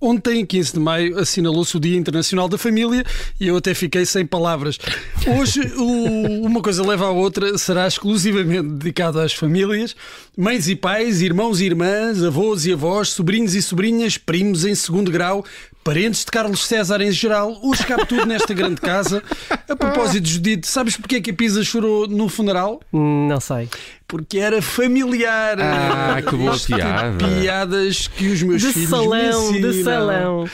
[0.00, 3.04] Ontem, 15 de maio, assinalou-se o Dia Internacional da Família
[3.40, 4.78] e eu até fiquei sem palavras.
[5.26, 9.96] Hoje, o, uma coisa leva à outra, será exclusivamente dedicado às famílias,
[10.36, 15.10] mães e pais, irmãos e irmãs, avós e avós, sobrinhos e sobrinhas, primos em segundo
[15.10, 15.44] grau,
[15.88, 17.58] parentes de Carlos César em geral.
[17.62, 19.22] Hoje cabe tudo nesta grande casa.
[19.66, 22.78] A propósito, Judite, sabes porque é que a Pisa chorou no funeral?
[22.92, 23.70] Não sei.
[24.06, 25.56] Porque era familiar.
[25.58, 27.24] Ah, que boa tipo de piada.
[27.40, 29.84] Piadas que os meus De filhos salão, me de ensinam.
[29.84, 30.50] salão.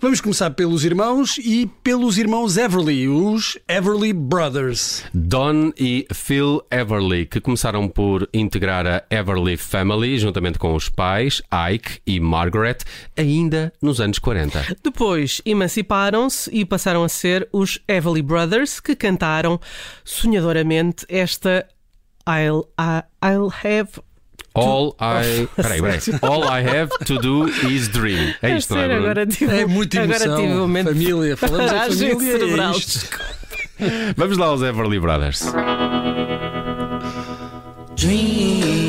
[0.00, 5.02] Vamos começar pelos irmãos e pelos irmãos Everly, os Everly Brothers.
[5.12, 11.42] Don e Phil Everly, que começaram por integrar a Everly Family juntamente com os pais,
[11.72, 12.78] Ike e Margaret,
[13.16, 14.76] ainda nos anos 40.
[14.84, 19.60] Depois emanciparam-se e passaram a ser os Everly Brothers, que cantaram
[20.04, 21.66] sonhadoramente esta
[22.28, 23.90] I'll, I- I'll have.
[24.58, 25.48] All I.
[25.56, 25.98] Peraí, peraí.
[26.22, 28.34] All I have to do is dream.
[28.42, 28.86] É isto, não é?
[28.88, 29.02] Bruno?
[29.02, 30.36] agora tive, É muita agora emoção.
[30.42, 32.34] tive um momento de Família, falamos paragem família.
[32.34, 32.72] é cerebral.
[32.72, 33.08] isto.
[34.16, 35.42] Vamos lá aos Everly Brothers.
[37.96, 38.87] Dream,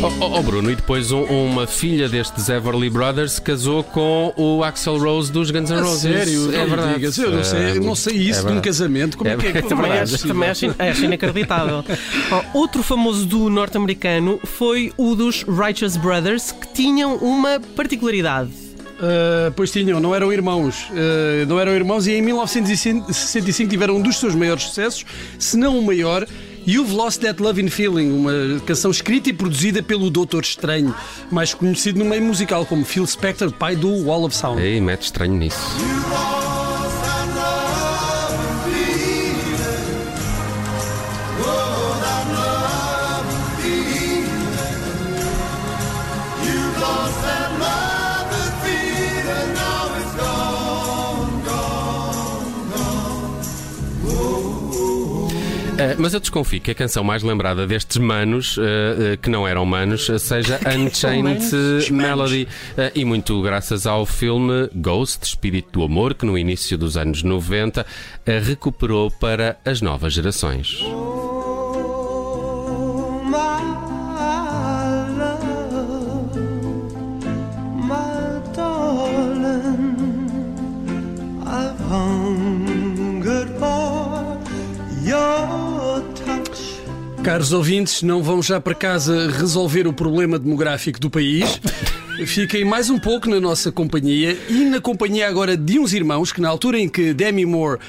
[0.00, 4.62] Oh, oh, oh, Bruno, e depois um- uma filha destes Everly Brothers casou com o
[4.62, 6.00] Axel Rose dos Guns N' A Roses.
[6.02, 6.94] sério, é verdade.
[6.94, 9.18] digas, eu não sei, eu não sei isso É de um casamento.
[9.18, 11.84] Como é, É que é que é Também que é acho, também acho, acho inacreditável.
[12.30, 18.50] Ó, outro famoso do norte-americano foi o dos Righteous Brothers, que tinham uma particularidade.
[19.00, 20.86] Uh, pois tinham, não eram irmãos.
[20.90, 25.04] Uh, não eram irmãos e em 1965 tiveram um dos seus maiores sucessos,
[25.40, 26.24] se não o maior.
[26.68, 30.94] You've Lost That Loving Feeling, uma canção escrita e produzida pelo Doutor Estranho,
[31.30, 34.60] mais conhecido no meio musical como Phil Spector, pai do Wall of Sound.
[34.60, 35.58] Ei, mete estranho nisso.
[55.78, 59.46] Eh, mas eu desconfio que a canção mais lembrada destes manos, eh, eh, que não
[59.46, 61.40] eram manos, seja Unchained.
[61.92, 62.48] Melody.
[62.96, 67.86] E muito graças ao filme Ghost, Espírito do Amor, que no início dos anos 90
[68.26, 70.80] eh, recuperou para as novas gerações.
[70.82, 71.62] Oh,
[73.24, 73.97] my
[87.28, 91.60] Caros ouvintes, não vão já para casa resolver o problema demográfico do país.
[92.26, 96.40] Fiquem mais um pouco na nossa companhia e na companhia agora de uns irmãos que,
[96.40, 97.80] na altura em que Demi Moore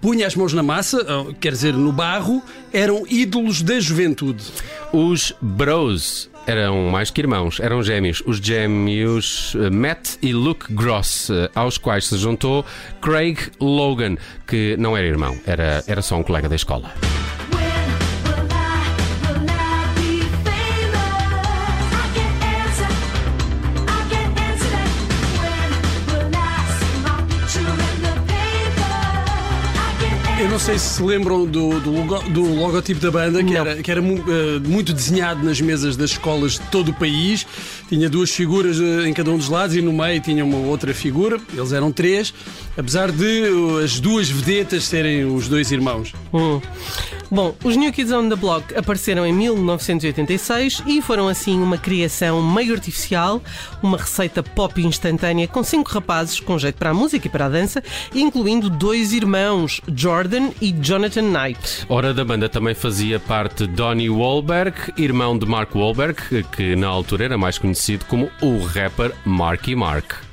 [0.00, 0.98] punha as mãos na massa,
[1.40, 2.42] quer dizer, no barro,
[2.72, 4.42] eram ídolos da juventude.
[4.92, 8.20] Os Bros eram mais que irmãos, eram gêmeos.
[8.26, 12.66] Os gêmeos eh, Matt e Luke Gross, eh, aos quais se juntou
[13.00, 16.92] Craig Logan, que não era irmão, era, era só um colega da escola.
[30.58, 33.60] Não sei se se lembram do, do, logo- do logotipo da banda, que Não.
[33.60, 37.46] era, que era eh, muito desenhado nas mesas das escolas de todo o país.
[37.88, 40.92] Tinha duas figuras eh, em cada um dos lados e no meio tinha uma outra
[40.92, 41.40] figura.
[41.54, 42.34] Eles eram três,
[42.76, 46.12] apesar de eh, as duas vedetas serem os dois irmãos.
[46.34, 46.60] Hum.
[47.30, 52.42] Bom, os New Kids on the Block apareceram em 1986 e foram assim uma criação
[52.42, 53.42] meio artificial,
[53.82, 57.48] uma receita pop instantânea com cinco rapazes com jeito para a música e para a
[57.48, 57.82] dança,
[58.14, 61.86] incluindo dois irmãos, Jordan e Jonathan Knight.
[61.88, 67.24] Ora, da banda também fazia parte Donnie Wahlberg, irmão de Mark Wahlberg, que na altura
[67.24, 70.28] era mais conhecido como o rapper Marky Mark.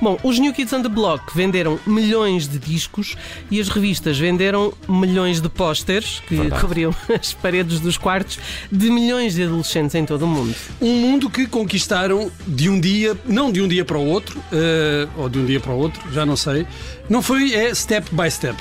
[0.00, 3.16] Bom, os New Kids on the Block venderam milhões de discos
[3.50, 6.60] e as revistas venderam milhões de pósteres que Verdade.
[6.60, 8.38] cobriam as paredes dos quartos
[8.70, 10.54] de milhões de adolescentes em todo o mundo.
[10.80, 15.08] Um mundo que conquistaram de um dia, não de um dia para o outro, eh,
[15.16, 16.66] ou de um dia para o outro, já não sei.
[17.08, 18.30] Não foi, é step by.
[18.30, 18.56] Step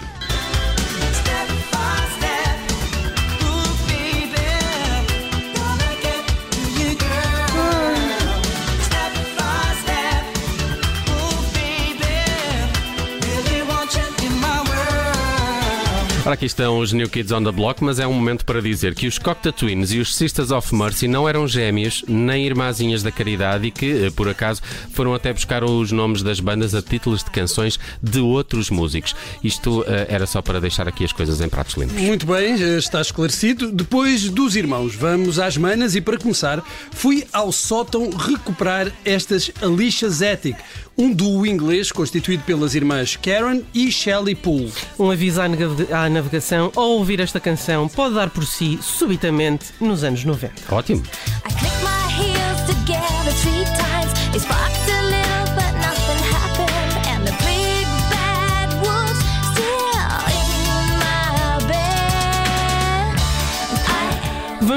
[16.34, 18.96] Ora, aqui estão os New Kids on the Block, mas é um momento para dizer
[18.96, 23.12] que os Cocteau Twins e os Sisters of Mercy não eram gêmeos nem irmãzinhas da
[23.12, 24.60] caridade e que, eh, por acaso,
[24.94, 29.16] foram até buscar os nomes das bandas a títulos de canções de outros músicos.
[29.44, 32.02] Isto eh, era só para deixar aqui as coisas em pratos limpos.
[32.02, 33.72] Muito bem, está esclarecido.
[33.72, 40.24] Depois dos irmãos, vamos às manas e para começar, fui ao sótão recuperar estas Alicia's
[40.24, 40.56] Attic,
[40.98, 44.72] um duo inglês constituído pelas irmãs Karen e Shelley Poole.
[44.98, 46.23] Um aviso à navega- à navegação
[46.76, 50.74] ao ouvir esta canção pode dar por si subitamente nos anos 90.
[50.74, 51.04] Ótimo.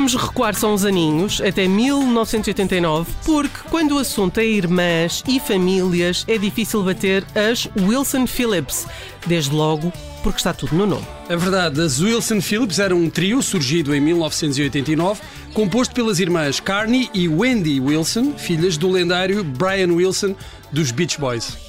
[0.06, 6.24] Vamos recuar só uns aninhos, até 1989, porque quando o assunto é irmãs e famílias,
[6.28, 8.86] é difícil bater as Wilson Phillips.
[9.26, 9.92] Desde logo,
[10.26, 11.06] porque está tudo no nome.
[11.28, 15.20] É verdade, as Wilson Phillips eram um trio surgido em 1989,
[15.54, 20.34] composto pelas irmãs Carney e Wendy Wilson, filhas do lendário Brian Wilson
[20.72, 21.65] dos Beach Boys.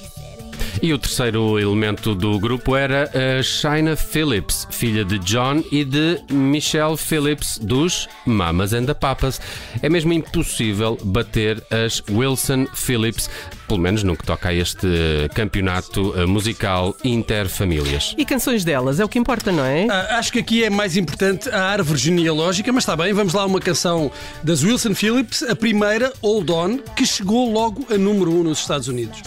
[0.80, 6.20] E o terceiro elemento do grupo era a Shaina Phillips, filha de John e de
[6.30, 9.40] Michelle Phillips dos Mamas and the Papas.
[9.82, 13.28] É mesmo impossível bater as Wilson Phillips,
[13.66, 14.88] pelo menos no que toca a este
[15.34, 18.14] campeonato eh, musical interfamílias.
[18.16, 19.86] E canções delas, é o que importa, não é?
[19.90, 23.42] Ah, acho que aqui é mais importante a árvore genealógica, mas está bem, vamos lá
[23.42, 24.12] a uma canção
[24.44, 28.60] das Wilson Phillips, a primeira, Hold On, que chegou logo a número 1 um nos
[28.60, 29.22] Estados Unidos.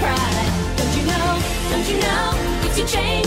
[0.00, 0.44] Cry?
[0.76, 1.40] Don't you know?
[1.70, 2.44] Don't you know?
[2.86, 3.26] Change,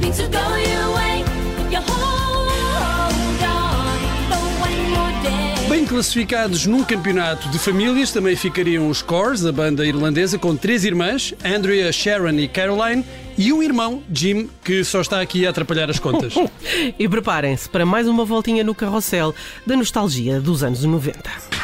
[0.00, 1.24] things will go your way.
[1.58, 3.90] If you hold on
[4.28, 5.68] for one more day.
[5.68, 10.84] Bem classificados num campeonato de famílias também ficariam os Cores, a banda irlandesa, com três
[10.84, 13.04] irmãs, Andrea, Sharon e Caroline,
[13.36, 16.34] e um irmão, Jim, que só está aqui a atrapalhar as contas.
[16.96, 19.34] E preparem-se para mais uma voltinha no carrossel
[19.66, 21.61] da nostalgia dos anos 90.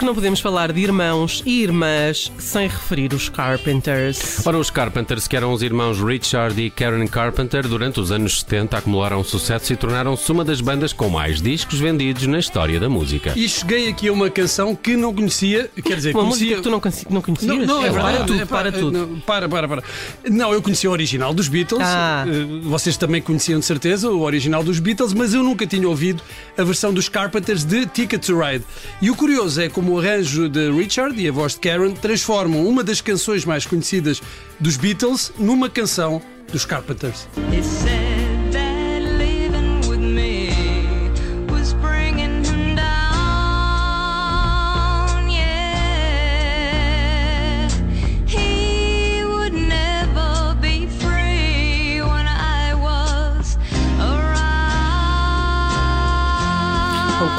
[0.00, 4.46] Porque não podemos falar de irmãos e irmãs sem referir os Carpenters.
[4.46, 8.78] Ora, os Carpenters, que eram os irmãos Richard e Karen Carpenter, durante os anos 70
[8.78, 13.34] acumularam sucesso e tornaram-se uma das bandas com mais discos vendidos na história da música.
[13.36, 16.56] E cheguei aqui a uma canção que não conhecia, quer dizer, Uma música conhecia.
[16.56, 17.56] que tu não, não conhecias?
[17.58, 18.16] Não, não, é, verdade.
[18.16, 18.98] Para tudo, É, pá, para tudo.
[18.98, 19.82] Não, para, para, para.
[20.30, 21.82] Não, eu conhecia o original dos Beatles.
[21.84, 22.24] Ah.
[22.26, 26.22] Eh, Vocês também conheciam de certeza o original dos Beatles, mas eu nunca tinha ouvido
[26.56, 28.64] a versão dos Carpenters de Ticket to Ride.
[29.02, 32.66] E o curioso é como o arranjo de Richard e a voz de Karen transformam
[32.66, 34.22] uma das canções mais conhecidas
[34.58, 36.22] dos Beatles numa canção
[36.52, 37.26] dos Carpenters.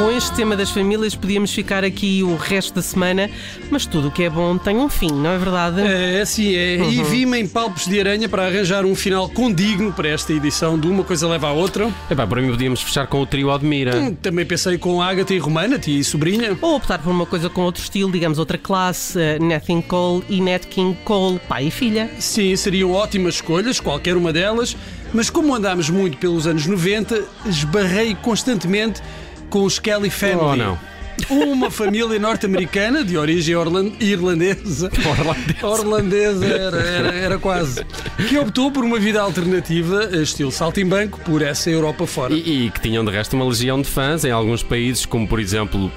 [0.02, 3.30] Com este tema das famílias podíamos ficar aqui o resto da semana,
[3.70, 5.80] mas tudo o que é bom tem um fim, não é verdade?
[5.82, 6.78] É, assim é.
[6.90, 10.88] E vi-me em palpos de aranha para arranjar um final condigno para esta edição de
[10.88, 11.88] Uma Coisa Leva à Outra.
[12.10, 13.96] Epá, para mim podíamos fechar com o trio Admira.
[13.96, 16.58] Hum, Também pensei com Agatha e Romana, tia e sobrinha.
[16.60, 20.24] Ou optar por uma coisa com outro estilo, digamos outra classe, eh, Nat King Cole
[20.28, 22.10] e Nat King Cole, pai e filha.
[22.18, 24.76] Sim, seriam ótimas escolhas, qualquer uma delas,
[25.14, 29.00] mas como andámos muito pelos anos 90, esbarrei constantemente
[29.52, 30.40] com os Kelly Family.
[30.42, 30.80] Oh, não.
[31.30, 33.54] Uma família norte-americana de origem
[34.00, 34.90] irlandesa.
[35.62, 37.86] Orlandesa, era, era, era quase.
[38.28, 42.34] Que optou por uma vida alternativa, estilo saltimbanco, por essa Europa fora.
[42.34, 45.40] E, e que tinham de resto uma legião de fãs em alguns países, como por
[45.40, 45.92] exemplo.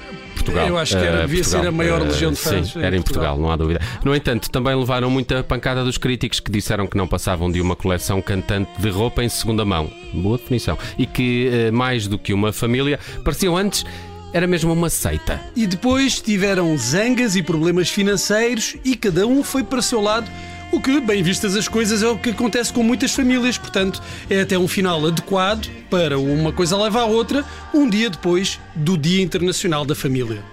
[0.45, 0.67] Portugal.
[0.67, 1.61] Eu acho que era- Eh, devia Portugal.
[1.61, 3.35] ser a maior Eh, legião de fãs Sim, em era em Portugal.
[3.35, 3.81] Portugal, não há dúvida.
[4.03, 7.75] No entanto, também levaram muita pancada dos críticos que disseram que não passavam de uma
[7.75, 9.89] coleção cantante de roupa em segunda mão.
[10.13, 10.77] Boa definição.
[10.97, 13.85] E que, eh, mais do que uma família, pareciam antes.
[14.33, 15.39] Era mesmo uma seita.
[15.55, 20.29] E depois tiveram zangas e problemas financeiros e cada um foi para o seu lado.
[20.71, 24.41] O que, bem vistas as coisas, é o que acontece com muitas famílias, portanto, é
[24.41, 29.21] até um final adequado para uma coisa levar à outra, um dia depois do Dia
[29.21, 30.43] Internacional da Família.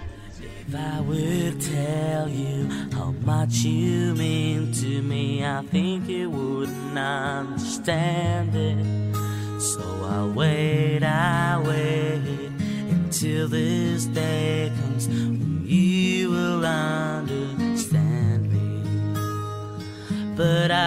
[13.22, 16.01] This day comes when you.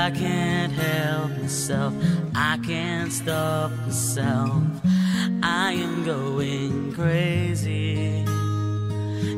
[0.05, 1.91] I can't help myself.
[2.35, 4.61] I can't stop myself.
[5.41, 8.23] I am going crazy.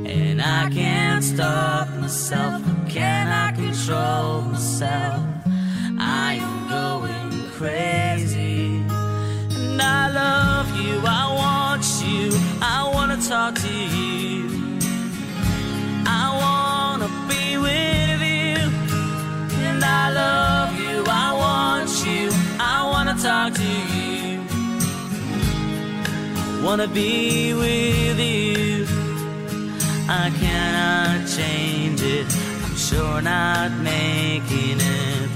[0.05, 2.61] And I can't stop myself.
[2.89, 5.23] Can I control myself?
[5.99, 8.83] I am going crazy.
[9.55, 10.99] And I love you.
[11.05, 12.37] I want you.
[12.61, 14.56] I want to talk to you.
[26.67, 28.85] wanna be with you.
[30.09, 32.27] I cannot change it.
[32.65, 35.29] I'm sure not making it.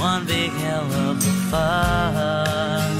[0.00, 2.97] One big hell of a fuss.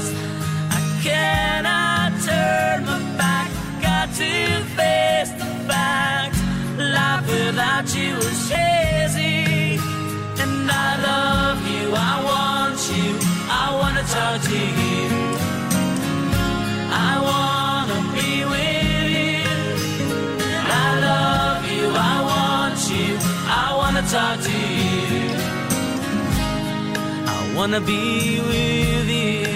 [24.11, 25.29] you.
[27.27, 29.48] I wanna be with you.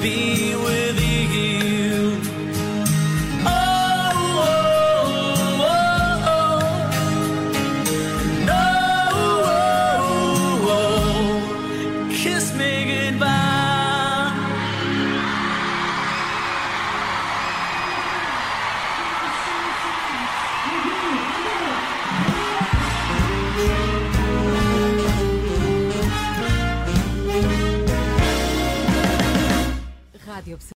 [0.00, 0.67] be